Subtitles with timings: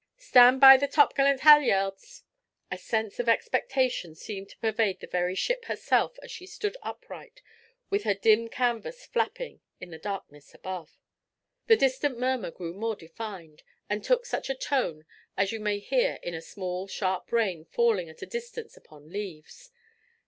[0.17, 2.23] "Stand by the topgallant halyards!"
[2.71, 7.43] A sense of expectation seemed to pervade the very ship herself as she stood upright,
[7.91, 10.97] with her dim canvas flapping in the darkness above.
[11.67, 13.61] The distant murmur grew more defined,
[13.91, 15.05] and took such a tone
[15.37, 19.69] as you may hear in small sharp rain falling at a distance upon leaves.